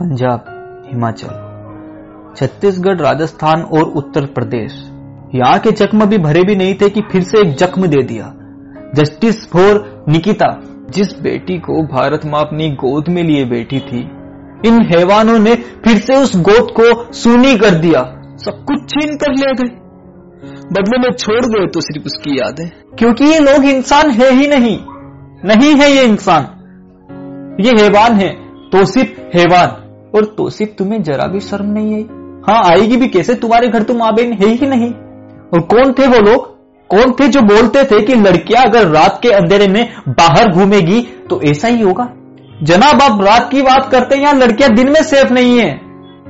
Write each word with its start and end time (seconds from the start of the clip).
पंजाब, 0.00 0.44
हिमाचल, 0.92 1.28
छत्तीसगढ़, 2.36 2.96
राजस्थान 2.96 3.62
और 3.62 3.82
उत्तर 3.82 4.26
प्रदेश। 4.26 4.90
यहाँ 5.34 5.58
के 5.58 5.70
जख्म 5.70 6.06
भी 6.06 6.18
भरे 6.18 6.42
भी 6.42 6.54
नहीं 6.56 6.74
थे 6.74 6.90
कि 6.90 7.00
फिर 7.12 7.22
से 7.22 7.38
एक 7.38 7.54
जख्म 7.54 7.86
दे 7.86 8.02
दिया। 8.02 8.34
जस्टिस 8.94 9.50
फॉर 9.52 10.04
निकिता, 10.08 10.60
जिस 10.90 11.20
बेटी 11.20 11.58
को 11.58 11.82
भारत 11.82 12.20
माँ 12.26 12.40
अपनी 12.40 12.70
गोद 12.70 13.04
में 13.08 13.22
लिए 13.22 13.44
बैठी 13.44 13.80
थी, 13.80 14.00
इन 14.66 14.82
हैवानों 14.82 15.38
ने 15.38 15.54
फिर 15.54 15.98
से 15.98 16.16
उस 16.16 16.36
गोद 16.36 16.70
को 16.80 17.12
सूनी 17.12 17.58
कर 17.58 17.70
दिया। 17.70 18.02
सब 18.36 18.64
कुछ 18.64 18.90
छीन 18.90 19.16
कर 19.16 19.32
ले 19.32 19.54
गए। 19.54 19.76
बदले 20.72 20.98
में 20.98 21.12
छोड़ 21.12 21.46
गए 21.46 21.66
तो 21.66 21.80
सिर्फ़ 21.80 22.06
उसकी 22.06 22.30
यादें। 22.30 22.70
क्योंकि 22.98 23.24
ये 23.24 23.38
लोग 23.38 23.64
इंसान 23.64 24.10
है 24.10 24.32
ही 24.32 24.46
नहीं। 24.46 24.78
नहीं 25.44 25.74
है 25.74 25.90
ये 25.90 26.02
इंसान। 26.02 26.42
ये 27.60 27.82
हैवान 27.82 28.12
है 28.12 28.28
तो 28.70 28.84
सिर्फ़ 28.84 29.38
हैवान। 29.38 29.79
और 30.14 30.24
तोसिफ 30.36 30.74
तुम्हें 30.78 31.02
जरा 31.02 31.26
भी 31.26 31.40
शर्म 31.40 31.72
नहीं 31.72 31.94
आई? 31.94 32.06
हाँ 32.44 32.62
आएगी 32.66 32.96
भी 32.96 33.08
कैसे? 33.08 33.34
तुम्हारे 33.34 33.68
घर 33.68 33.82
तुम 33.82 34.02
आ 34.02 34.10
बहन 34.10 34.32
है 34.32 34.48
ही 34.48 34.66
नहीं। 34.66 34.90
और 35.52 35.60
कौन 35.64 35.92
थे 35.92 36.06
वो 36.06 36.18
लोग? 36.20 36.48
कौन 36.90 37.12
थे 37.12 37.28
जो 37.28 37.40
बोलते 37.42 37.84
थे 37.84 38.00
कि 38.02 38.14
लड़कियाँ 38.14 38.64
अगर 38.64 38.86
रात 38.86 39.18
के 39.22 39.30
अंधेरे 39.30 39.68
में 39.68 39.92
बाहर 40.08 40.50
घूमेगी 40.50 41.00
तो 41.30 41.40
ऐसा 41.42 41.68
ही 41.68 41.82
होगा? 41.82 42.08
जनाब, 42.62 43.02
आप 43.02 43.20
रात 43.22 43.50
की 43.50 43.62
बात 43.62 43.88
करते 43.92 44.14
हैं 44.14 44.22
या 44.22 44.32
लड़कियाँ 44.32 44.70
दिन 44.70 44.88
में 44.88 45.02
सेफ़ 45.02 45.32
नहीं 45.32 45.58
है। 45.58 45.70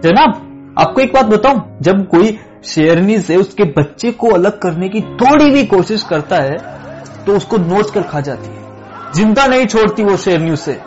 जनाब, 0.02 0.74
आपको 0.78 1.00
एक 1.00 1.12
बात 1.14 1.26
बताऊँ, 1.26 1.62
जब 1.82 2.06
कोई 2.08 2.38
शेरनी 2.64 3.18
से 3.18 3.36
उसके 3.36 3.64
बच्चे 3.72 4.10
को 4.12 4.28
अलग 4.28 4.58
करने 4.58 4.88
की 4.88 5.00
थोड़ी 5.00 5.50
भी 5.50 5.64
कोशिश 5.66 6.02
करता 6.02 6.36
है 6.36 6.56
तो 7.26 7.36
उसको 7.36 7.56
नोच 7.58 7.90
कर 7.90 8.02
खा 8.02 8.20
जाती 8.20 8.48
है। 8.48 9.12
ज़िंदा 9.14 9.46
नहीं 9.46 9.66
छोड़ती 9.66 10.04
वो 10.04 10.16
शेरनी 10.16 10.50
उसे। 10.50 10.78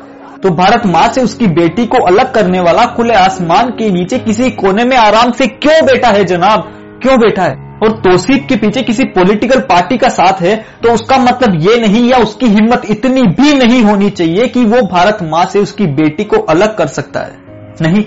तो 0.44 0.50
भारत 0.50 0.86
माँ 0.86 1.08
से 1.10 1.22
उसकी 1.22 1.48
बेटी 1.48 1.86
को 1.86 1.98
अलग 1.98 2.34
करने 2.34 2.60
वाला 2.60 2.86
खुले 2.86 3.14
आसमान 3.14 3.70
के 3.70 3.92
नीचे 3.92 4.20
किसी 4.20 4.50
कोने 4.52 4.84
में 4.84 4.98
आराम 4.98 5.32
से 5.32 5.48
क्यों 5.48 5.86
बैठा 5.86 6.08
है 6.08 6.24
जनाब? 6.24 6.60
क्यों 7.02 7.20
बैठा 7.20 7.44
है? 7.44 7.74
और 7.84 7.92
तोसीफ 7.92 8.46
के 8.50 8.56
पीछे 8.56 8.82
किसी 8.82 9.04
पॉलिटिकल 9.04 9.60
पार्टी 9.60 9.98
का 9.98 10.10
साथ 10.10 10.42
है 10.42 10.66
तो 10.84 10.92
उसका 10.92 11.18
मतलब 11.18 11.62
ये 11.62 11.80
नहीं 11.80 12.10
या 12.10 12.18
उसकी 12.18 12.46
हिम्मत 12.46 12.82
इतनी 12.90 13.24
भी 13.24 13.54
नहीं 13.54 13.84
होनी 13.84 14.10
चाहिए 14.10 14.48
कि 14.48 14.64
वो 14.64 14.82
भारत 14.82 15.18
माँ 15.24 15.46
से 15.46 15.60
उसकी 15.60 15.86
बेटी 15.86 16.24
को 16.24 16.38
अलग 16.38 16.78
कर 16.78 16.88
सकता 16.88 17.20
है? 17.20 17.38
नहीं। 17.82 18.06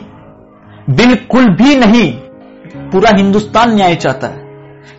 बिल्कुल 0.90 1.44
भी 1.44 1.76
नहीं। 1.76 2.12
पूरा 2.90 3.10
हिंदुस्तान 3.16 3.74
न्याय 3.74 3.94
चाहता 3.94 4.26
है। 4.26 4.46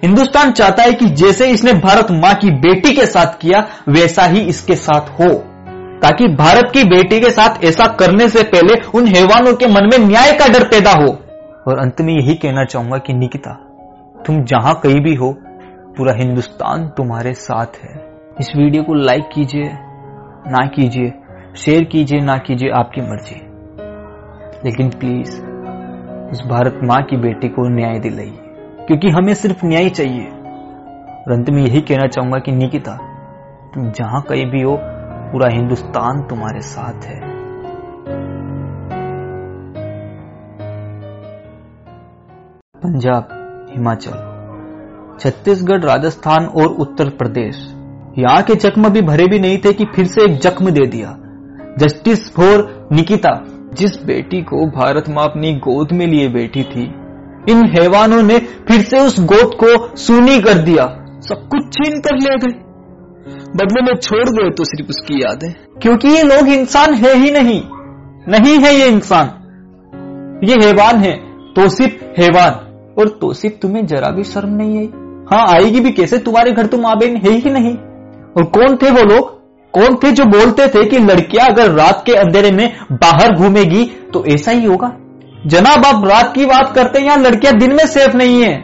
हिंदुस्तान 0.03 0.51
चाहता 0.51 0.83
है 0.83 0.94
कि 0.94 1.05
जैसे 1.05 1.47
इसने 1.47 1.73
भारत 1.73 2.07
माँ 2.11 2.33
की 2.33 2.51
बेटी 2.51 2.95
के 2.95 3.05
साथ 3.05 3.41
किया, 3.41 3.67
वैसा 3.89 4.23
ही 4.23 4.39
इसके 4.39 4.75
साथ 4.75 5.19
हो। 5.19 5.53
ताकि 6.03 6.28
भारत 6.28 6.72
की 6.73 6.84
बेटी 6.84 7.20
के 7.20 7.30
साथ 7.30 7.64
ऐसा 7.64 7.86
करने 7.86 8.30
से 8.30 8.44
पहले 8.44 8.73
उन 8.95 9.08
हैवानों 9.08 9.53
के 9.53 9.67
मन 9.67 9.84
में 9.84 10.08
न्याय 10.08 10.31
का 10.31 10.48
डर 10.48 10.64
पैदा 10.64 10.92
हो। 10.92 11.20
और 11.67 11.80
अंत 11.80 12.02
में 12.02 12.14
यही 12.14 12.36
कहना 12.36 12.64
चाहूँगा 12.64 12.98
कि 12.98 13.14
निकिता, 13.14 13.53
तुम 14.25 14.44
जहाँ 14.44 14.80
कहीं 14.84 15.02
भी 15.02 15.16
हो, 15.16 15.38
पूरा 15.98 16.14
हिंदुस्तान 16.14 16.88
तुम्हारे 16.88 17.34
साथ 17.34 17.66
है। 17.66 18.20
इस 18.40 18.53
वीडियो 18.58 18.84
को 18.84 18.94
लाइक 18.94 19.30
कीजिए, 19.34 19.64
ना 20.48 20.66
कीजिए 20.68 21.14
शेयर 21.56 21.84
कीजिए, 21.84 22.22
ना 22.22 22.38
कीजिए 22.38 22.70
आपकी 22.70 23.02
मर्ज़ी। 23.02 23.42
लेकिन 24.66 24.90
प्लीज़ 24.90 25.42
उस 26.31 26.44
भारत 26.45 26.80
माँ 26.84 27.03
की 27.03 27.18
बेटी 27.18 27.48
को 27.48 27.75
न्याय 27.75 28.00
दिलाइए, 28.00 28.40
क्योंकि 28.88 29.09
हमें 29.09 29.34
सिर्फ़ 29.34 29.66
न्याय 29.66 29.90
चाहिए। 29.90 30.25
और 31.22 31.34
अंत 31.34 31.50
में 31.50 31.64
यही 31.64 31.81
कहना 31.81 32.08
चाहूँगा 32.08 32.40
कि 32.40 32.52
निकिता, 32.52 32.98
तुम 33.73 33.92
जहाँ 33.92 34.22
कहीं 34.22 34.45
भी 34.45 34.62
हो 34.62 34.80
पूरा 35.31 35.50
हिंदुस्तान 35.50 36.22
तुम्हारे 36.22 36.61
साथ 36.61 37.06
है। 37.06 37.38
पंजाब, 42.78 43.30
हिमाचल, 43.75 44.38
छत्तीसगढ़, 45.19 45.80
राजस्थान 45.80 46.45
और 46.45 46.67
उत्तर 46.67 47.09
प्रदेश। 47.09 47.74
यहाँ 48.18 48.41
के 48.41 48.56
जख्म 48.56 48.90
भी 48.90 49.01
भरे 49.01 49.25
भी 49.28 49.40
नहीं 49.40 49.57
थे 49.57 49.74
कि 49.74 49.85
फिर 49.96 50.06
से 50.06 50.22
एक 50.22 50.38
जख्म 50.38 50.69
दे 50.69 50.88
दिया। 50.88 51.18
जस्टिस 51.80 52.35
फॉर 52.35 52.90
निकिता, 52.91 53.44
जिस 53.74 54.06
बेटी 54.06 54.41
को 54.41 54.66
भारत 54.66 55.06
माँ 55.09 55.25
अपनी 55.25 55.53
गोद 55.53 55.91
में 55.91 56.07
लिए 56.07 56.30
बैठी 56.30 56.63
थी, 56.63 56.84
इन 57.50 57.66
हैवानों 57.66 58.24
ने 58.24 58.38
फिर 58.40 58.81
से 58.81 59.00
उस 59.00 59.19
गोद 59.19 59.51
को 59.63 59.96
सूनी 59.96 60.41
कर 60.41 60.53
दिया। 60.53 60.85
सब 61.19 61.47
कुछ 61.51 61.74
छीन 61.74 62.00
कर 62.00 62.16
ले 62.16 62.38
गए। 62.38 62.66
बदले 63.55 63.81
में 63.81 63.95
छोड़ 63.95 64.29
गए 64.29 64.49
तो 64.49 64.63
सिर्फ़ 64.63 64.89
उसकी 64.89 65.21
यादें 65.21 65.53
क्योंकि 65.81 66.07
ये 66.07 66.23
लोग 66.23 66.47
इंसान 66.47 66.93
है 66.93 67.15
ही 67.17 67.31
नहीं। 67.31 67.63
नहीं 68.29 68.59
है 68.59 68.75
ये 68.75 68.88
इंसान। 68.88 69.33
ये 70.43 70.55
हैवान 70.65 70.95
है। 70.95 71.11
तोसिफ 71.53 72.13
हैवान। 72.19 72.51
और 72.99 73.09
तोसिफ 73.09 73.57
तुम्हें 73.61 73.85
जरा 73.85 74.09
भी 74.09 74.23
शर्म 74.23 74.49
नहीं 74.49 74.77
आई? 74.79 74.89
हाँ 75.31 75.47
आएगी 75.47 75.79
भी 75.79 75.91
कैसे? 75.91 76.17
तुम्हारे 76.17 76.51
घर 76.51 76.65
तुम 76.65 76.85
आ 76.85 76.95
बहन 76.95 77.15
है 77.15 77.31
ही 77.31 77.49
नहीं। 77.49 77.75
और 78.38 78.43
कौन 78.43 78.77
थे 78.77 78.91
वो 78.91 79.15
लोग? 79.15 79.38
कौन 79.71 79.95
थे 79.95 80.11
जो 80.11 80.25
बोलते 80.25 80.67
थे 80.67 80.85
कि 80.85 80.97
लड़कियाँ 80.97 81.47
अगर 81.47 81.71
रात 81.71 82.03
के 82.05 82.13
अंधेरे 82.13 82.51
में 82.51 82.77
बाहर 82.91 83.35
घूमेगी 83.35 83.85
तो 84.13 84.25
ऐसा 84.25 84.51
ही 84.51 84.65
होगा? 84.65 84.97
जनाब, 85.45 85.85
आप 85.85 86.05
रात 86.05 86.35
की 86.35 86.45
बात 86.45 86.75
करते 86.75 86.99
हैं 86.99 87.07
या 87.07 87.15
लड़कियाँ 87.15 87.57
दिन 87.57 87.73
में 87.75 87.88
सेफ़ 87.88 88.17
नहीं 88.17 88.44
है। 88.44 88.63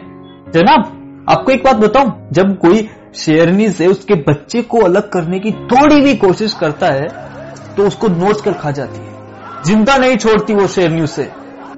जनाब 0.54 0.93
आपको 1.28 1.52
एक 1.52 1.62
बात 1.64 1.76
बताऊँ, 1.76 2.12
जब 2.32 2.56
कोई 2.58 2.88
शेरनी 3.16 3.68
से 3.70 3.86
उसके 3.86 4.14
बच्चे 4.22 4.62
को 4.62 4.78
अलग 4.78 5.08
करने 5.10 5.38
की 5.38 5.50
थोड़ी 5.50 6.00
भी 6.00 6.14
कोशिश 6.16 6.54
करता 6.54 6.86
है 6.86 7.06
तो 7.76 7.86
उसको 7.86 8.08
नोच 8.08 8.40
कर 8.40 8.52
खा 8.52 8.70
जाती 8.70 8.98
है। 8.98 9.62
ज़िंदा 9.66 9.96
नहीं 9.96 10.16
छोड़ती 10.16 10.54
वो 10.54 10.66
शेरनी 10.66 11.00
उसे। 11.00 11.22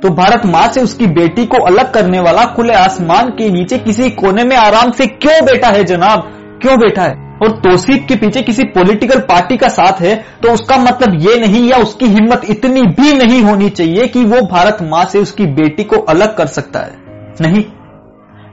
तो 0.03 0.11
भारत 0.11 0.47
माँ 0.47 0.67
से 0.69 0.81
उसकी 0.81 1.07
बेटी 1.09 1.45
को 1.47 1.63
अलग 1.67 1.93
करने 1.93 2.21
वाला 2.21 2.45
खुले 2.47 2.75
आसमान 2.75 3.29
के 3.31 3.49
नीचे 3.51 3.79
किसी 3.79 4.11
कोने 4.13 4.45
में 4.45 4.57
आराम 4.57 4.91
से 4.91 5.07
क्यों 5.07 5.45
बैठा 5.47 5.69
है 5.69 5.85
जनाब? 5.85 6.29
क्यों 6.63 6.79
बैठा 6.79 7.03
है? 7.03 7.15
और 7.43 7.51
तोसीफ 7.61 8.05
के 8.09 8.17
पीछे 8.17 8.43
किसी 8.43 8.65
पॉलिटिकल 8.75 9.21
पार्टी 9.21 9.57
का 9.57 9.69
साथ 9.69 10.01
है 10.01 10.15
तो 10.43 10.53
उसका 10.53 10.77
मतलब 10.77 11.21
ये 11.21 11.39
नहीं 11.41 11.65
या 11.69 11.79
उसकी 11.79 12.07
हिम्मत 12.09 12.43
इतनी 12.51 12.83
भी 12.93 13.13
नहीं 13.15 13.43
होनी 13.43 13.69
चाहिए 13.71 14.07
कि 14.07 14.25
वो 14.25 14.41
भारत 14.49 14.79
माँ 14.83 15.05
से 15.05 15.19
उसकी 15.19 15.47
बेटी 15.55 15.85
को 15.85 15.97
अलग 16.07 16.37
कर 16.37 16.47
सकता 16.51 16.81
है। 16.81 17.05
नहीं। 17.41 17.65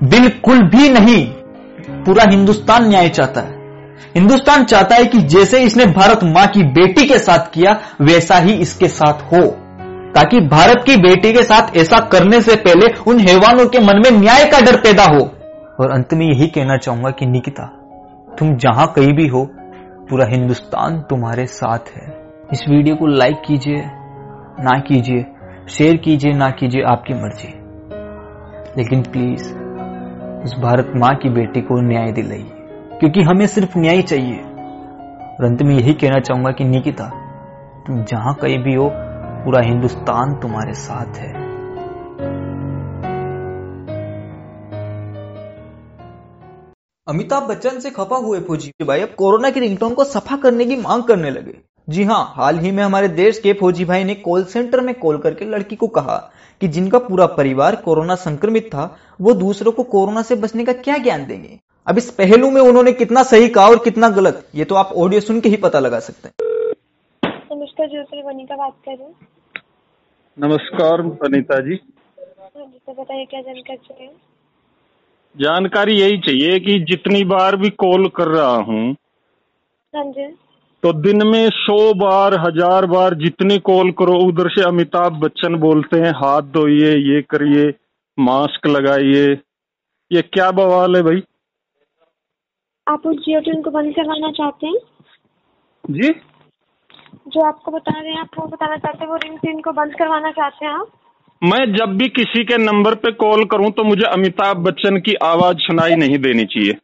बिल्कुल 0.04 0.70
भी 0.70 0.90
नहीं, 0.90 1.28
पूरा 1.90 2.24
हिंदुस्तान 2.30 2.90
न्याय 2.90 3.10
चाहता 3.10 3.42
है। 3.42 3.54
हिंदुस्तान 4.16 4.64
चाहता 4.64 4.96
है 4.96 5.06
कि 5.06 5.18
जैसे 5.18 5.64
इसने 5.64 5.86
भारत 5.86 6.20
माँ 6.24 6.48
की 6.48 6.64
बेटी 6.64 7.08
के 7.08 7.20
साथ 7.20 7.40
किया, 7.40 7.80
वैसा 8.02 8.36
ही 8.36 8.54
इसके 8.54 8.88
साथ 8.88 9.14
हो। 9.14 9.42
ताकि 10.16 10.42
भारत 10.42 10.84
की 10.86 10.96
बेटी 10.96 11.34
के 11.34 11.44
साथ 11.44 11.78
ऐसा 11.78 11.98
करने 12.00 12.42
से 12.42 12.56
पहले 12.56 12.88
उन 13.08 13.20
हैवानों 13.20 13.68
के 13.68 13.80
मन 13.80 14.02
में 14.06 14.22
न्याय 14.22 14.46
का 14.46 14.60
डर 14.60 14.76
पैदा 14.76 15.04
हो। 15.04 15.20
और 15.80 15.92
अंत 15.92 16.14
में 16.14 16.26
यही 16.26 16.48
कहना 16.48 16.78
चाहूँगा 16.78 17.10
कि 17.10 17.26
निकिता, 17.26 17.66
तुम 18.40 18.56
जहाँ 18.56 18.94
कहीं 18.96 19.14
भी 19.14 19.28
हो, 19.28 19.50
पूरा 20.10 20.26
हिंदुस्तान 20.26 21.02
तुम्हारे 21.10 21.46
साथ 21.46 21.80
है। 21.96 22.32
इस 22.54 22.66
वीडियो 22.70 22.96
को 22.96 23.08
लाइक 23.08 23.36
कीजिए, 23.48 23.78
ना 24.60 24.80
कीजिए, 24.80 25.26
शेयर 25.70 25.98
कीजिए, 25.98 26.32
ना 26.32 26.50
कीजिए, 26.50 26.84
आपकी 26.84 27.14
मर्ज़ी। 27.14 27.60
लेकिन 28.78 29.02
प्लीज़ 29.02 29.64
उस 30.44 30.54
भारत 30.54 30.94
माँ 30.96 31.16
की 31.16 31.30
बेटी 31.30 31.62
को 31.62 31.82
न्याय 31.82 32.12
दिलाइए 32.12 32.52
क्योंकि 33.00 33.22
हमें 33.22 33.48
सिर्फ़ 33.48 33.80
न्याय 33.80 34.02
चाहिए। 34.02 34.38
और 35.34 35.46
अंत 35.46 35.62
में 35.62 35.76
यही 35.76 35.94
कहना 35.94 36.20
चाहूँगा 36.20 36.52
कि, 36.52 36.64
निकिता, 36.64 37.10
तुम 37.88 38.04
जहाँ 38.04 38.34
कहीं 38.34 38.58
भी 38.58 38.74
हो, 38.74 38.90
पूरा 39.46 39.62
हिंदुस्तान 39.62 40.36
तुम्हारे 40.36 40.74
साथ 40.74 41.16
है। 41.16 41.44
अमिताभ 47.08 47.44
बच्चन 47.44 47.80
से 47.80 47.90
खफा 47.90 48.16
हुए 48.16 48.40
फौजी 48.40 48.72
भाई 48.86 49.02
अब 49.02 49.10
कोरोना 49.10 49.50
की 49.50 49.60
रिंगटोन 49.60 49.94
को 49.94 50.04
सफ़ा 50.04 50.38
करने 50.38 50.66
की 50.66 50.76
मांग 50.76 51.04
करने 51.04 51.30
लगे। 51.30 51.73
जी 51.88 52.04
हाँ 52.04 52.24
हाल 52.36 52.60
ही 52.60 52.72
में 52.72 52.82
हमारे 52.84 53.08
देश 53.08 53.40
के 53.40 53.54
फौजी 53.54 53.86
भाई 53.86 54.04
ने 54.04 54.14
कॉल 54.16 54.44
सेंटर 54.44 54.82
में 54.82 54.94
कॉल 54.96 55.18
करके 55.18 55.46
लड़की 55.46 55.76
को 55.76 55.88
कहा 55.88 56.16
कि 56.62 56.68
जिनका 56.68 57.00
पूरा 57.00 57.26
परिवार 57.28 57.76
कोरोना 57.76 58.16
संक्रमित 58.16 58.68
था 58.68 58.86
वो 59.22 59.34
दूसरों 59.34 59.72
को 59.72 59.84
कोरोना 59.84 60.22
से 60.22 60.36
बचने 60.36 60.66
का 60.66 60.74
क्या 60.74 60.98
ज्ञान 60.98 61.26
देंगे? 61.26 61.60
अब 61.88 61.98
इस 61.98 62.10
पहलू 62.12 62.50
में 62.52 62.62
उन्होंने 62.62 62.92
कितना 62.92 63.24
सही 63.24 63.48
कहा 63.50 63.68
और 63.70 63.84
कितना 63.84 64.10
गलत 64.10 64.48
ये 64.56 64.66
तो 64.66 64.76
आप 64.76 64.94
ऑडियो 64.98 65.22
सुन 65.22 65.40
के 65.42 65.50
ही 65.50 65.58
पता 65.58 65.80
लगा 65.80 66.00
सकते 66.00 66.28
हैं। 66.28 66.34
नमस्कार 67.52 67.90
ज्योति 67.90 68.22
वनिका 68.22 68.56
बात 68.56 68.74
कर 68.86 68.92
रहे 68.92 69.08
हैं। 69.08 69.16
नमस्कार 70.38 71.02
अनीता 71.26 71.60
जी। 71.60 71.80
हाँ 72.20 72.66
तो 72.88 72.94
बताइए 72.94 73.26
क्या 73.26 73.42
जानकारी 73.42 73.78
चाहिए? 73.78 74.10
जानकारी 75.36 76.00
यही 76.00 76.18
चाहिए 76.20 76.60
कि 76.60 76.80
जितनी 76.90 77.24
बार 77.26 77.56
भी 77.56 77.70
कॉल 77.78 78.08
कर 78.08 78.28
रहा 78.28 78.56
हूँ 78.62 78.96
हाँ 79.94 80.04
जी। 80.06 80.26
तो 80.84 80.92
दिन 80.94 81.28
में 81.28 81.50
सौ 81.50 81.94
बार 81.94 82.34
हज़ार 82.40 82.86
बार 82.86 83.14
जितनी 83.14 83.58
कॉल 83.68 83.92
करो 83.92 84.16
उधर 84.22 84.50
से 84.50 84.64
अमिताभ 84.64 85.20
बच्चन 85.20 85.56
बोलते 85.60 86.00
हैं 86.00 86.12
हाथ 86.16 86.50
धोइए 86.56 86.90
ये 87.04 87.22
करिए 87.30 87.70
मास्क 88.18 88.68
लगाइए। 88.68 89.32
ये 90.12 90.22
क्या 90.24 90.50
बवाल 90.52 90.96
है 90.96 91.02
भाई? 91.02 91.24
आप 92.88 93.08
उस 93.08 93.16
जियो 93.18 93.40
ट्यून 93.40 93.62
को 93.62 93.72
बंद 93.72 93.94
करवाना 93.96 94.32
चाहते 94.32 94.68
हैं? 94.68 94.78
जी। 95.84 96.10
जो 97.30 97.46
आपको 97.48 97.72
बता 97.72 98.00
रहे 98.00 98.12
हैं 98.12 98.20
आप 98.20 98.40
वो 98.40 98.48
बताना 98.48 98.78
चाहते 98.78 99.04
हैं 99.04 99.12
वो 99.12 99.18
रिंग 99.18 99.64
को 99.64 99.72
बंद 99.74 99.96
करवाना 99.96 100.32
चाहते 100.32 100.66
हैं 100.66 100.74
आप? 100.74 100.88
मैं 101.42 101.66
जब 101.74 101.98
भी 101.98 102.08
किसी 102.12 102.44
के 102.44 102.58
नंबर 102.58 102.96
पे 102.96 103.12
कॉल 103.20 103.46
करूँ 103.46 103.72
तो 103.72 103.84
मुझे 103.84 104.06
अमिताभ 104.08 104.58
बच्चन 104.64 104.98
की 105.00 105.14
आवाज़ 105.26 105.58
सुनाई 105.62 105.96
नहीं 105.96 106.18
देनी 106.20 106.46
चाहिए। 106.46 106.78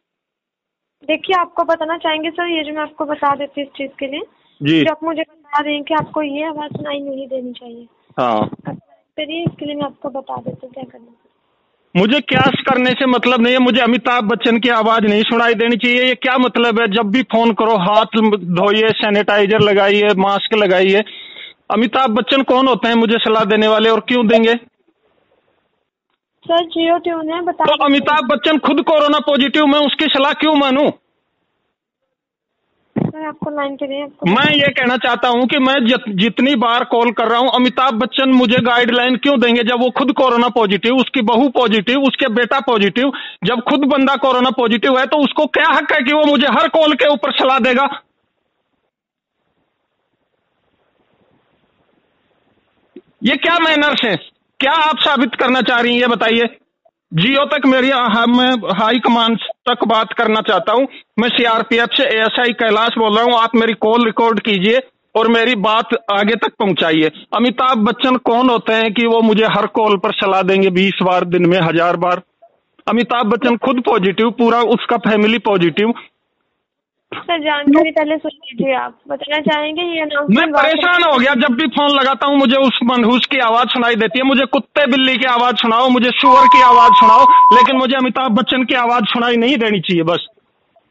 देखिए 1.04 1.36
आपको 1.36 1.64
बताना 1.64 1.96
चाहेंगे 1.98 2.30
सर 2.30 2.48
ये 2.48 2.62
जो 2.64 2.72
मैं 2.72 2.82
आपको 2.82 3.04
बता 3.04 3.34
देती 3.34 3.60
हूँ 3.60 3.68
इस 3.68 3.72
चीज़ 3.76 3.90
के 3.98 4.06
लिए 4.06 4.20
जी। 4.60 4.80
जो 4.80 4.90
आप 4.90 5.04
मुझे 5.04 5.22
बता 5.22 5.60
रहे 5.60 5.74
हैं 5.74 5.82
कि 5.82 5.94
आपको 5.94 6.22
ये 6.22 6.44
आवाज़ 6.46 6.72
सुनाई 6.72 6.98
नहीं 7.00 7.26
देनी 7.28 7.52
चाहिए। 7.52 7.86
हाँ। 8.18 8.50
करिए 8.68 9.42
इसके 9.44 9.66
लिए 9.66 9.74
मैं 9.74 9.84
आपको 9.84 10.08
बता 10.10 10.36
देती 10.36 10.66
हूँ 10.66 10.72
क्या 10.72 10.84
करना 10.84 11.16
मुझे 11.94 12.20
क्या 12.22 12.42
करने 12.68 12.90
से 12.90 13.06
मतलब 13.06 13.40
नहीं 13.40 13.52
है 13.52 13.58
मुझे 13.58 13.80
अमिताभ 13.80 14.24
बच्चन 14.24 14.58
की 14.58 14.68
आवाज़ 14.68 15.04
नहीं 15.04 15.22
सुनाई 15.22 15.54
देनी 15.54 15.76
चाहिए। 15.76 16.02
ये 16.04 16.14
क्या 16.14 16.36
मतलब 16.38 16.80
है? 16.80 16.86
जब 16.88 17.10
भी 17.10 17.22
फ़ोन 17.32 17.52
करो 17.52 17.76
हाथ 17.78 18.20
धोइए 18.60 18.90
सैनिटाइजर 18.98 19.60
लगाइए 19.60 20.14
मास्क 20.18 20.54
लगाइए। 20.54 21.02
अमिताभ 21.70 22.10
बच्चन 22.10 22.42
कौन 22.42 22.68
होते 22.68 22.88
हैं 22.88 22.94
मुझे 22.94 23.18
सलाह 23.18 23.44
देने 23.44 23.68
वाले 23.68 23.90
और 23.90 24.00
क्यों 24.00 24.26
देंगे? 24.26 24.54
सर 26.44 26.64
जियो 26.66 26.96
ट्यून 26.98 27.30
है 27.32 27.40
बता 27.44 27.64
तो 27.64 27.74
अमिताभ 27.84 28.28
बच्चन 28.28 28.58
खुद 28.58 28.80
कोरोना 28.82 29.18
पॉजिटिव 29.26 29.66
मैं 29.66 29.78
उसकी 29.86 30.06
सलाह 30.12 30.32
क्यों 30.40 30.54
मानूं? 30.56 30.90
सर 32.96 33.26
आपको 33.26 33.50
लाइन 33.50 33.74
पे 33.76 33.86
रही 33.86 34.32
मैं 34.32 34.46
ये 34.54 34.68
कहना 34.72 34.96
चाहता 34.96 35.28
हूँ 35.28 35.46
कि 35.46 35.58
मैं 35.58 35.74
जित, 35.86 36.04
जितनी 36.16 36.54
बार 36.56 36.84
कॉल 36.84 37.10
कर 37.12 37.28
रहा 37.28 37.38
हूँ 37.38 37.50
अमिताभ 37.54 37.94
बच्चन 37.94 38.32
मुझे 38.32 38.62
गाइडलाइन 38.62 39.16
क्यों 39.16 39.38
देंगे 39.40 39.62
जब 39.62 39.82
वो 39.82 39.90
खुद 39.98 40.12
कोरोना 40.12 40.48
पॉजिटिव 40.56 40.96
उसकी 40.96 41.22
बहू 41.22 41.48
पॉजिटिव 41.58 42.08
उसके 42.08 42.32
बेटा 42.34 42.60
पॉजिटिव 42.60 43.12
जब 43.44 43.60
खुद 43.70 43.84
बंदा 43.92 44.16
कोरोना 44.24 44.50
पॉजिटिव 44.58 44.98
है 44.98 45.06
तो 45.06 45.22
उसको 45.24 45.46
क्या 45.58 45.68
हक 45.68 45.92
है 45.92 46.02
कि 46.04 46.12
वो 46.12 46.24
मुझे 46.26 46.46
हर 46.58 46.68
कॉल 46.78 46.94
के 46.94 47.12
ऊपर 47.12 47.32
सलाह 47.38 47.58
देगा? 47.68 47.88
ये 53.24 53.36
क्या 53.36 53.58
मैनर्स 53.58 54.04
है? 54.04 54.14
क्या 54.60 54.72
आप 54.78 54.98
साबित 54.98 55.34
करना 55.34 55.60
चाह 55.60 55.78
रही 55.80 55.92
हैं, 55.92 56.00
ये 56.00 56.06
बताइए। 56.06 56.46
जियो 57.12 57.44
तक 57.46 57.66
मेरी 57.66 57.90
मैं 58.30 58.50
हाई 58.78 58.98
कमांड 58.98 59.36
तक 59.68 59.84
बात 59.88 60.12
करना 60.12 60.40
चाहता 60.40 60.72
हूँ। 60.72 60.86
मैं 61.18 61.28
सीआरपीएफ 61.28 61.94
से 61.94 62.04
एएसआई 62.06 62.52
कैलाश 62.54 62.98
बोल 62.98 63.16
रहा 63.16 63.24
हूँ। 63.24 63.34
आप 63.34 63.54
मेरी 63.56 63.74
कॉल 63.80 64.04
रिकॉर्ड 64.04 64.40
कीजिए 64.40 64.80
और 65.14 65.28
मेरी 65.28 65.54
बात 65.60 65.94
आगे 66.12 66.34
तक 66.34 66.52
पहुंचाइए। 66.58 67.10
अमिताभ 67.34 67.78
बच्चन 67.86 68.16
कौन 68.24 68.50
होते 68.50 68.72
हैं 68.72 68.92
कि 68.94 69.06
वो 69.06 69.20
मुझे 69.22 69.46
हर 69.46 69.66
कॉल 69.72 69.96
पर 69.96 70.12
सलाह 70.12 70.42
देंगे 70.42 70.70
बीस 70.70 71.02
बार, 71.02 71.24
दिन 71.26 71.46
में 71.46 71.58
हज़ार 71.60 71.96
बार? 71.96 72.22
अमिताभ 72.86 73.26
बच्चन 73.26 73.56
खुद 73.56 73.80
पॉजिटिव 73.80 74.30
पूरा 74.38 74.60
उसका 74.70 74.96
फैमिली 75.08 75.38
पॉजिटिव 75.40 75.94
सर 77.12 77.38
जानकारी 77.40 77.90
पहले 77.90 78.16
सुन 78.16 78.30
लीजिए 78.34 78.74
आप। 78.74 78.92
बताना 79.08 79.38
चाहेंगे 79.40 79.82
ये 79.82 80.04
मैं 80.04 80.46
परेशान 80.52 81.02
हो। 81.02 81.16
गया 81.18 81.32
जब 81.34 81.54
भी 81.54 81.66
फ़ोन 81.68 81.90
लगाता 81.90 82.26
हूँ 82.26 82.36
मुझे 82.38 82.56
उस 82.58 82.78
मनहूस 82.84 83.26
की 83.26 83.38
आवाज़ 83.40 83.68
सुनाई 83.68 83.94
देती 83.94 84.18
है। 84.18 84.24
मुझे 84.24 84.44
कुत्ते 84.52 84.86
बिल्ली 84.86 85.16
की 85.16 85.26
आवाज़ 85.26 85.56
सुनाओ 85.56 85.88
मुझे 85.88 86.10
सुअर 86.16 86.46
की 86.46 86.62
आवाज़ 86.62 86.92
सुनाओ 87.00 87.24
लेकिन 87.54 87.76
मुझे 87.76 87.96
अमिताभ 87.96 88.32
बच्चन 88.32 88.64
की 88.64 88.74
आवाज़ 88.76 89.04
सुनाई 89.12 89.36
नहीं 89.36 89.56
देनी 89.58 89.80
चाहिए 89.80 90.02
बस। 90.02 90.26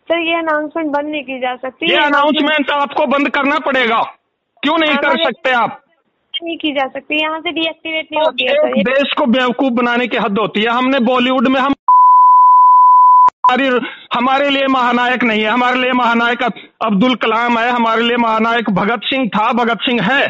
सर 0.09 0.19
ये 0.19 0.35
अनाउंसमेंट 0.35 0.89
बंद 0.91 1.09
नहीं 1.09 1.23
की 1.23 1.39
जा 1.39 1.55
सकती। 1.55 1.91
ये 1.91 1.97
अनाउंसमेंट 2.03 2.71
आपको 2.71 3.05
बंद 3.07 3.29
करना 3.29 3.59
पड़ेगा। 3.65 4.01
क्यों 4.63 4.77
नहीं 4.77 4.95
कर 4.97 5.23
सकते 5.23 5.51
आप? 5.53 5.81
नहीं 6.33 6.57
की 6.57 6.71
जा 6.71 6.85
सकती। 6.87 7.21
यहाँ 7.21 7.39
से 7.39 7.51
डीएक्टिवेट 7.51 8.07
नहीं 8.11 8.23
होती 8.23 8.45
है 8.45 8.83
देश 8.83 9.13
को 9.13 9.25
बेवकूफ़ 9.31 9.73
बनाने 9.73 10.07
की 10.07 10.17
हद 10.17 10.39
होती 10.39 10.61
है। 10.61 10.69
हमने 10.73 10.99
बॉलीवुड 11.05 11.47
में 11.47 11.59
हम 11.61 11.73
हमारी 13.49 13.67
हमारे 14.13 14.49
लिए 14.49 14.65
महानायक 14.67 15.23
नहीं 15.23 15.41
है। 15.41 15.49
हमारे 15.49 15.79
लिए 15.79 15.91
महानायक 15.91 16.41
अब्दुल 16.81 17.15
कलाम 17.15 17.57
है। 17.59 17.69
हमारे 17.69 18.01
लिए 18.01 18.17
महानायक 18.17 18.69
भगत 18.69 19.01
सिंह 19.03 19.27
था। 19.27 19.51
भगत 19.53 19.79
सिंह 19.81 20.01
है। 20.01 20.27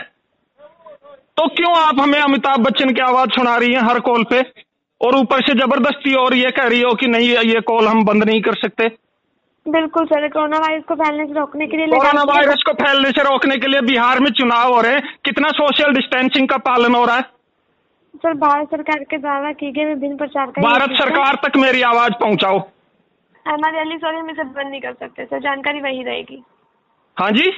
तो 1.38 1.48
क्यों 1.48 1.76
आप 1.78 2.00
हमें 2.00 2.20
अमिताभ 2.20 2.60
बच्चन 2.60 2.90
की 2.90 3.02
आवाज़ 3.02 3.30
सुना 3.30 3.56
रही 3.58 3.74
है 3.74 3.86
हर 3.86 4.00
कॉल 4.00 4.24
पे? 4.24 4.40
और 5.02 5.16
ऊपर 5.16 5.42
से 5.42 5.54
ज़बरदस्ती 5.54 6.14
और 6.14 6.34
ये 6.34 6.50
कह 6.52 6.68
रही 6.68 6.82
हो 6.82 6.94
कि 6.94 7.08
नहीं 7.08 7.28
ये 7.30 7.60
कॉल 7.62 7.88
हम 7.88 8.04
बंद 8.06 8.24
नहीं 8.24 8.42
कर 8.42 8.56
सकते। 8.56 8.88
बिल्कुल 9.66 10.06
सर 10.06 10.28
कोरोना 10.28 10.58
वायरस 10.58 10.84
को 10.88 10.96
फैलने 10.96 11.26
से 11.26 11.34
रोकने 11.34 11.68
के 11.68 11.78
लिए 11.78 11.88
कोरोना 11.88 12.24
वायरस 12.24 12.64
को 12.66 12.74
फैलने 12.74 13.12
से 13.12 13.24
रोकने 13.24 13.56
के 13.56 13.68
लिए 13.68 13.82
बिहार 13.82 14.20
में 14.20 14.32
चुनाव 14.32 14.74
हो 14.74 14.82
रहे 14.82 14.94
हैं। 14.94 15.18
कितना 15.26 15.50
सोशल 15.50 15.94
डिस्टेंसिंग 15.94 16.48
का 16.50 16.58
पालन 16.58 16.96
हो 16.96 17.06
रहा 17.06 17.16
है? 17.16 17.22
सर 18.16 18.34
भारत 18.34 18.68
सरकार 18.68 19.04
के 19.04 19.18
द्वारा 19.18 19.52
की 19.52 19.72
गई 19.72 19.86
विभिन्न 19.86 20.18
प्रचार 20.18 20.46
का 20.46 20.62
भारत 20.62 20.90
सरकार 20.92 21.40
तक 21.46 21.58
मेरी 21.58 21.82
आवाज़ 21.82 22.14
पहुंचाओ। 22.14 22.60
हमारे 23.50 23.80
अली 23.80 23.98
सॉरी 23.98 24.18
हम 24.18 24.30
इसे 24.30 24.44
बंद 24.46 24.70
नहीं 24.70 24.82
कर 24.82 24.94
सकते 24.96 25.26
सर 25.26 25.40
जानकारी 25.42 25.80
वही 25.82 26.04
रहेगी। 26.04 26.44
हाँ 27.18 27.30
जी? 27.32 27.50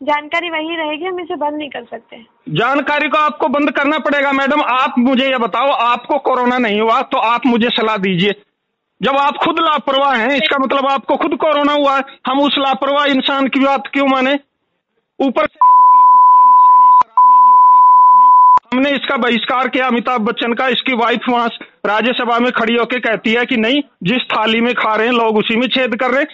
जानकारी 0.00 0.50
वही 0.50 0.76
रहेगी 0.76 1.04
हम 1.04 1.20
इसे 1.20 1.36
बंद 1.36 1.56
नहीं 1.56 1.68
कर 1.70 1.84
सकते। 1.86 2.16
जानकारी 2.54 3.08
को 3.08 3.18
आपको 3.18 3.48
बंद 3.50 3.70
करना 3.70 3.98
पड़ेगा 4.00 4.32
मैडम। 4.32 4.60
आप 4.64 4.98
मुझे 5.00 5.24
ये 5.24 5.38
बताओ 5.38 5.70
आपको 5.84 6.18
कोरोना 6.28 6.58
नहीं 6.58 6.80
हुआ 6.80 7.00
तो 7.04 7.18
आप 7.28 7.46
मुझे 7.46 7.68
सलाह 7.70 7.96
दीजिए। 7.98 8.34
जब 9.00 9.16
आप 9.18 9.36
खुद 9.36 9.60
लापरवाह 9.60 10.14
हैं 10.16 10.36
इसका 10.36 10.58
मतलब 10.58 10.86
आपको 10.90 11.16
खुद 11.16 11.34
कोरोना 11.40 11.72
हुआ 11.74 11.96
है 11.96 12.02
हम 12.26 12.40
उस 12.42 12.56
लापरवाह 12.58 13.04
इंसान 13.08 13.48
की 13.48 13.60
बात 13.60 13.90
क्यों 13.92 14.06
माने? 14.08 14.32
ऊपर 15.18 15.46
से 15.46 15.58
ये 15.58 15.74
बॉलीवुड 15.76 16.18
वाले 16.20 16.44
नशेड़ी 16.48 16.90
शराबी 16.94 17.36
जुआरी 17.46 17.80
कबाबी 17.88 18.26
हमने 18.72 18.90
इसका 18.90 19.16
बहिष्कार 19.16 19.68
किया, 19.68 19.86
अमिताभ 19.86 20.20
बच्चन 20.20 20.52
का, 20.52 20.66
इसकी 20.68 20.94
वाइफ 20.94 21.28
वहाँ 21.28 21.48
राज्यसभा 21.86 22.38
में 22.38 22.50
खड़ी 22.52 22.74
होकर 22.74 22.98
कहती 22.98 23.32
है 23.32 23.44
कि 23.46 23.56
नहीं, 23.56 23.80
जिस 24.02 24.22
थाली 24.32 24.60
में 24.60 24.72
खा 24.74 24.94
रहे 24.94 25.06
हैं, 25.06 25.14
लोग 25.14 25.36
उसी 25.36 25.56
में 25.56 25.66
छेद 25.68 25.96
कर 25.96 26.10
रहे 26.10 26.24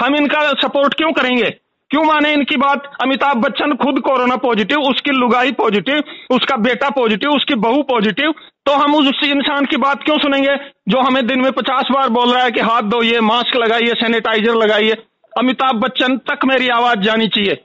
हम 0.00 0.16
इनका 0.16 0.40
सपोर्ट 0.58 0.94
क्यों 0.94 1.12
करेंगे? 1.12 1.50
क्यों 1.90 2.02
माने 2.04 2.32
इनकी 2.32 2.56
बात? 2.56 2.90
अमिताभ 3.02 3.36
बच्चन 3.36 3.74
खुद 3.76 4.00
कोरोना 4.00 4.36
पॉजिटिव 4.36 4.80
उसकी 4.80 5.10
लुगाई 5.10 5.52
पॉजिटिव 5.52 6.02
उसका 6.30 6.56
बेटा 6.58 6.88
पॉजिटिव 6.90 7.30
उसकी 7.30 7.54
बहू 7.56 7.82
पॉजिटिव 7.84 8.34
तो 8.66 8.72
हम 8.74 8.94
उस 8.94 9.22
इंसान 9.24 9.64
की 9.64 9.76
बात 9.78 10.02
क्यों 10.02 10.18
सुनेंगे, 10.18 10.56
जो 10.88 11.00
हमें 11.00 11.26
दिन 11.26 11.40
में 11.40 11.50
पचास 11.52 11.88
बार 11.92 12.08
बोल 12.10 12.32
रहा 12.32 12.42
है 12.44 12.50
कि 12.50 12.60
हाथ 12.62 12.82
धोइए 12.90 13.20
मास्क 13.22 13.56
लगाइए 13.56 13.94
सैनिटाइजर 13.94 14.54
लगाइए। 14.56 14.96
अमिताभ 15.32 15.76
बच्चन, 15.76 16.16
तक 16.18 16.44
मेरी 16.44 16.68
आवाज़ 16.70 16.98
जानी 17.00 17.28
चाहिए। 17.28 17.62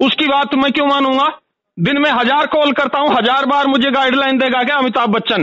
उसकी 0.00 0.26
बात 0.26 0.54
मैं 0.54 0.72
क्यों 0.72 0.86
मानूँगा? 0.86 1.26
दिन 1.80 1.98
में 1.98 2.10
हज़ार 2.10 2.46
कॉल 2.46 2.72
करता 2.72 2.98
हूँ, 2.98 3.08
हज़ार 3.10 3.46
बार 3.46 3.66
मुझे 3.66 3.90
गाइडलाइन 3.90 4.38
देगा 4.38 4.62
क्या 4.64 4.76
अमिताभ 4.76 5.10
बच्चन? 5.10 5.42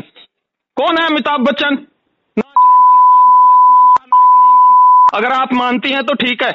कौन 0.78 0.98
है 0.98 1.06
अमिताभ 1.06 1.42
बच्चन? 1.42 1.78
अगर 5.13 5.31
आप 5.31 5.54
मानती 5.54 5.92
हैं 5.92 6.04
तो 6.06 6.13
ठीक 6.16 6.44
है। 6.44 6.51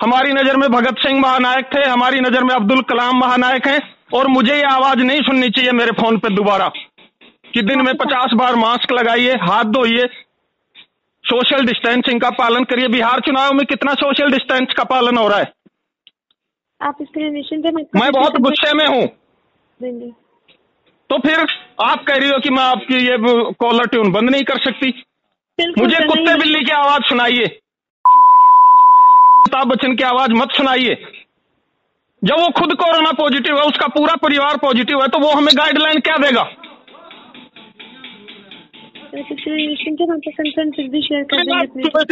हमारी 0.00 0.32
नज़र 0.32 0.56
में 0.56 0.68
भगत 0.72 0.98
सिंह 0.98 1.20
महानायक 1.20 1.68
थे, 1.74 1.82
हमारी 1.82 2.20
नज़र 2.20 2.44
में 2.44 2.54
अब्दुल 2.54 2.82
कलाम 2.82 3.18
महानायक 3.18 3.66
हैं, 3.66 3.80
और 4.14 4.28
मुझे 4.28 4.56
ये 4.56 4.62
आवाज़ 4.64 4.98
नहीं 5.00 5.22
सुननी 5.22 5.50
चाहिए 5.50 5.72
मेरे 5.72 5.92
फ़ोन 5.92 6.18
पे 6.18 6.34
दोबारा, 6.34 6.68
कि 7.54 7.62
दिन 7.62 7.82
में 7.82 7.94
पचास 7.96 8.34
बार 8.34 8.56
मास्क 8.56 8.92
लगाइए, 8.92 9.34
हाथ 9.42 9.64
धोइए 9.72 10.06
सोशल 11.24 11.66
डिस्टेंसिंग 11.66 12.20
का 12.20 12.30
पालन 12.36 12.64
करिए। 12.64 12.88
बिहार 12.88 13.20
चुनाव 13.20 13.52
में 13.52 13.66
कितना 13.66 13.94
सोशल 13.96 14.30
डिस्टेंस 14.30 14.74
का 14.76 14.84
पालन 14.86 15.16
हो 15.16 15.28
रहा 15.28 15.38
है? 15.38 15.52
आप 16.82 16.96
इसके 17.00 17.20
लिए 17.20 17.30
निश्चिंत 17.30 17.66
है 17.66 17.72
मैं 17.72 18.10
बहुत 18.12 18.36
गुस्से 18.38 18.72
में 18.74 18.86
हूँ। 18.86 19.06
तो 21.10 21.18
फिर 21.18 21.46
आप 21.80 22.04
कह 22.04 22.16
रही 22.16 22.28
हो 22.28 22.38
कि 22.38 22.50
मैं 22.50 22.62
आपकी 22.62 22.94
ये 23.06 23.16
कॉलर 23.52 23.86
ट्यून 23.86 24.12
बंद 24.12 24.30
नहीं 24.30 24.42
कर 24.42 24.58
सकती? 24.58 25.04
मुझे 25.78 26.06
कुत्ते 26.06 26.34
बिल्ली 26.38 26.64
की 26.64 26.72
आवाज़ 26.72 27.02
सुनाइए। 27.02 27.44
अमिताभ 29.34 29.66
बच्चन 29.68 29.94
की 29.96 30.04
आवाज़ 30.04 30.32
मत 30.32 30.52
सुनाइए। 30.52 30.94
जब 32.24 32.34
वो 32.34 32.48
खुद 32.50 32.74
कोरोना 32.74 33.12
पॉजिटिव 33.12 33.56
है 33.56 33.62
उसका 33.62 33.86
पूरा 33.86 34.14
परिवार 34.14 34.56
पॉजिटिव 34.56 35.02
है 35.02 35.08
तो 35.08 35.18
वो 35.18 35.30
हमें 35.30 35.54
गाइडलाइन 35.56 36.00
क्या 36.00 36.16
देगा? 36.16 36.42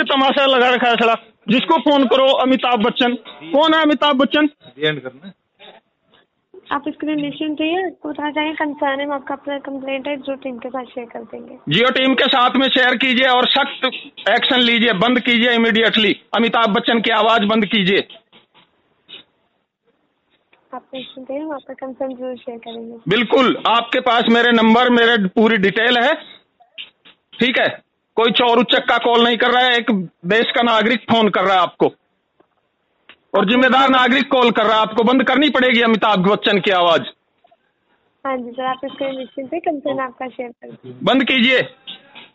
तमाशा 0.05 0.47
लगा 0.47 0.69
रखा 0.71 0.89
है 0.89 0.97
जिसको 1.47 1.79
फ़ोन 1.83 2.05
करो 2.07 2.27
अमिताभ 2.41 2.83
बच्चन। 2.83 3.15
कौन 3.53 3.75
है 3.75 3.83
अमिताभ 3.83 4.17
बच्चन? 4.17 4.49
आप 6.73 6.85
इसके 6.89 7.07
लिए 7.07 7.17
निश्चिंत 7.17 7.61
रहिए 7.61 7.83
बताना 8.07 8.31
चाहिए 8.31 8.53
कंसर्न 8.55 9.01
है 9.01 9.11
आपका 9.15 9.35
अपना 9.35 9.59
कंप्लेंट 9.61 10.07
है 10.09 10.17
जो 10.19 10.35
टीम 10.43 10.59
के 10.59 10.69
साथ 10.69 10.85
शेयर 10.87 11.07
कर 11.09 11.23
देंगे। 11.33 11.57
जियो 11.69 11.91
टीम 11.91 12.15
के 12.15 12.27
साथ 12.29 12.57
में 12.57 12.69
शेयर 12.69 12.97
कीजिए 12.97 13.29
और 13.29 13.49
सख्त 13.51 13.85
एक्शन 14.31 14.61
लीजिए 14.63 14.93
बंद 15.01 15.21
कीजिए 15.21 15.55
इमीडिएटली 15.55 16.13
अमिताभ 16.37 16.75
बच्चन 16.77 17.01
की 17.01 17.11
आवाज़ 17.13 17.45
बंद 17.47 17.67
कीजिए। 17.67 18.07
आप 20.75 20.85
निश्चिंत 20.95 21.31
रहिए 21.31 21.43
हम 21.43 21.53
आपका 21.53 21.75
कंसर्न 21.77 22.15
ज़रूर 22.15 22.37
शेयर 22.37 22.59
करेंगे। 22.59 22.97
बिल्कुल 23.09 23.57
आपके 23.69 24.01
पास 24.03 24.29
मेरे 24.31 24.53
नंबर 24.53 24.91
मेरे 24.93 25.17
पूरी 25.31 25.57
डिटेल 25.59 25.99
है। 25.99 26.15
ठीक 27.35 27.59
है? 27.59 27.69
कोई 28.17 28.33
चोर 28.33 28.59
उच्चक 28.59 28.89
का 28.89 28.97
कॉल 28.99 29.23
नहीं 29.25 29.37
कर 29.37 29.51
रहा 29.51 29.63
है 29.63 29.77
एक 29.77 29.91
देश 30.27 30.51
का 30.57 30.63
नागरिक 30.63 31.01
फ़ोन 31.11 31.29
कर 31.29 31.45
रहा 31.45 31.55
है 31.55 31.61
आपको। 31.61 31.87
और 33.35 33.49
जिम्मेदार 33.51 33.89
नागरिक 33.91 34.31
कॉल 34.31 34.51
कर 34.51 34.67
रहा 34.67 34.77
है 34.77 34.83
आपको 34.83 35.05
बंद 35.05 35.23
करनी 35.23 35.49
पड़ेगी 35.51 35.81
अमिताभ 35.83 36.29
बच्चन 36.29 36.61
की 36.61 36.71
आवाज़। 36.73 37.03
हाँ 38.25 38.37
जी 38.37 38.51
सर 38.51 38.65
आप 38.65 38.81
इसके 38.85 39.05
लिए 39.05 39.19
निश्चिंत 39.19 39.51
कंसर्न 39.65 40.01
आपका 40.01 40.29
शेयर 40.29 40.51
कर 40.51 40.93
बंद 41.03 41.25
कीजिए। 41.25 41.63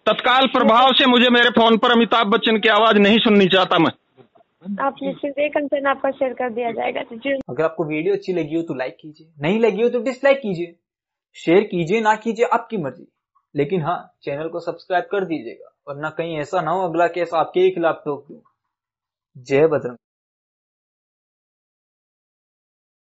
तत्काल 0.06 0.48
प्रभाव 0.48 0.94
से 0.94 1.06
मुझे 1.06 1.30
मेरे 1.30 1.50
फ़ोन 1.50 1.78
पर 1.78 1.92
अमिताभ 1.92 2.28
बच्चन 2.28 2.58
की 2.58 2.70
आवाज़ 2.70 2.98
नहीं 2.98 3.18
सुननी 3.20 3.48
चाहता 3.48 3.80
मैं। 3.80 3.92
आप 4.82 4.96
निश्चित 5.04 5.34
रहिए 5.38 5.50
कंसर्न 5.50 5.88
आपका 5.88 6.12
शेयर 6.12 6.34
कर 6.34 6.50
दिया 6.50 6.72
जाएगा। 6.72 7.02
अगर 7.50 7.64
आपको 7.64 7.84
वीडियो 7.84 8.14
अच्छी 8.14 8.34
लगी 8.34 8.56
हो 8.56 8.62
तो 8.62 8.74
लाइक 8.74 8.98
कीजिए 9.02 9.28
नहीं 9.42 9.60
लगी 9.60 9.82
हो 9.82 9.90
तो 9.90 10.00
डिसलाइक 10.04 10.38
कीजिए। 10.38 10.76
शेयर 11.36 11.64
कीजिए 11.66 12.02
ना 12.02 12.16
कीजिए 12.16 12.46
आपकी 12.54 12.78
मर्ज़ी। 12.78 13.08
लेकिन 13.58 13.82
हाँ 13.82 13.98
चैनल 14.24 14.50
को 14.50 14.60
सब्सक्राइब 14.60 15.06
कर 15.12 15.26
दीजिएगा। 15.26 15.74
और 15.88 15.98
ना 15.98 16.10
कहीं 16.10 16.38
ऐसा 16.40 16.62
ना 16.62 16.72
हो 16.72 16.88
अगला 16.90 17.08
केस 17.08 17.34
आपके 17.34 17.60
ही 17.60 17.72
खिलाफ 17.72 18.02
ठोक 18.06 18.26
दूँगा 18.28 18.54
जय 19.44 19.68
बजरंग 19.68 19.98